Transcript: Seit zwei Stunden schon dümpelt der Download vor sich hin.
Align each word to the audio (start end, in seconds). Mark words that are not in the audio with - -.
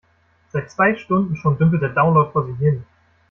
Seit 0.51 0.71
zwei 0.71 0.95
Stunden 0.95 1.35
schon 1.35 1.59
dümpelt 1.59 1.83
der 1.83 1.89
Download 1.89 2.31
vor 2.31 2.47
sich 2.47 2.57
hin. 2.57 2.83